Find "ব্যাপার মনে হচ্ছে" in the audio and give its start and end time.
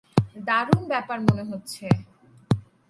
0.87-1.85